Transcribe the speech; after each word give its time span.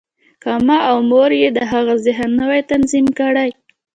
که 0.41 0.51
ما 0.67 0.77
او 0.89 0.97
مور 1.11 1.31
یې 1.41 1.49
د 1.57 1.59
هغه 1.71 1.93
ذهن 2.05 2.29
نه 2.39 2.45
وای 2.49 2.61
تنظیم 2.71 3.07
کړی 3.19 3.49